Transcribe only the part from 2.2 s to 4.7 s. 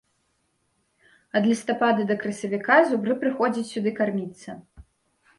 красавіка зубры прыходзяць сюды карміцца.